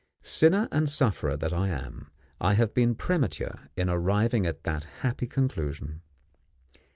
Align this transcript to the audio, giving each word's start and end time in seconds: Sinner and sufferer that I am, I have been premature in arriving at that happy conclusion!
Sinner 0.23 0.67
and 0.71 0.89
sufferer 0.89 1.37
that 1.37 1.53
I 1.53 1.67
am, 1.67 2.09
I 2.39 2.55
have 2.55 2.73
been 2.73 2.95
premature 2.95 3.69
in 3.77 3.87
arriving 3.87 4.47
at 4.47 4.63
that 4.63 4.83
happy 5.01 5.27
conclusion! 5.27 6.01